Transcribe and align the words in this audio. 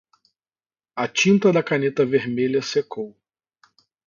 A 0.95 1.07
tinta 1.11 1.53
da 1.53 1.61
caneta 1.61 2.03
vermelha 2.03 2.59
secou. 2.63 3.15